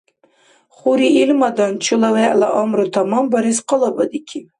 [0.75, 4.45] Хури илмадан чула вегӀла амру таманбарес къалабадикиб.